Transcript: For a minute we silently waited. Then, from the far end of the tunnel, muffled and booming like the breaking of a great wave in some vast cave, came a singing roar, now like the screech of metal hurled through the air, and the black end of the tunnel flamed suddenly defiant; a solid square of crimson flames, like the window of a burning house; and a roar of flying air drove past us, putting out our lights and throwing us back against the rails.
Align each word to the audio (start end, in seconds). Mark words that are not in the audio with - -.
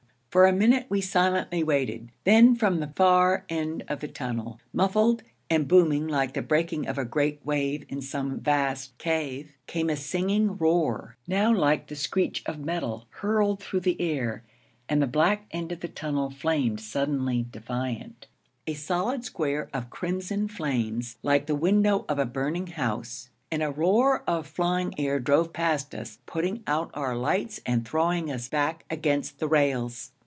For 0.31 0.45
a 0.47 0.53
minute 0.53 0.85
we 0.87 1.01
silently 1.01 1.61
waited. 1.61 2.09
Then, 2.23 2.55
from 2.55 2.79
the 2.79 2.93
far 2.95 3.43
end 3.49 3.83
of 3.89 3.99
the 3.99 4.07
tunnel, 4.07 4.59
muffled 4.71 5.23
and 5.49 5.67
booming 5.67 6.07
like 6.07 6.33
the 6.35 6.41
breaking 6.41 6.87
of 6.87 6.97
a 6.97 7.03
great 7.03 7.45
wave 7.45 7.83
in 7.89 8.01
some 8.01 8.39
vast 8.39 8.97
cave, 8.97 9.51
came 9.67 9.89
a 9.89 9.97
singing 9.97 10.55
roar, 10.55 11.17
now 11.27 11.53
like 11.53 11.87
the 11.87 11.97
screech 11.97 12.43
of 12.45 12.59
metal 12.63 13.07
hurled 13.09 13.59
through 13.61 13.81
the 13.81 13.99
air, 13.99 14.45
and 14.87 15.01
the 15.01 15.05
black 15.05 15.47
end 15.51 15.73
of 15.73 15.81
the 15.81 15.89
tunnel 15.89 16.29
flamed 16.29 16.79
suddenly 16.79 17.45
defiant; 17.51 18.27
a 18.65 18.73
solid 18.73 19.25
square 19.25 19.69
of 19.73 19.89
crimson 19.89 20.47
flames, 20.47 21.17
like 21.23 21.45
the 21.45 21.55
window 21.55 22.05
of 22.07 22.17
a 22.19 22.25
burning 22.25 22.67
house; 22.67 23.29
and 23.51 23.61
a 23.61 23.69
roar 23.69 24.23
of 24.25 24.47
flying 24.47 24.93
air 24.97 25.19
drove 25.19 25.51
past 25.51 25.93
us, 25.93 26.19
putting 26.25 26.63
out 26.67 26.89
our 26.93 27.17
lights 27.17 27.59
and 27.65 27.85
throwing 27.85 28.31
us 28.31 28.47
back 28.47 28.85
against 28.89 29.37
the 29.39 29.47
rails. 29.49 30.13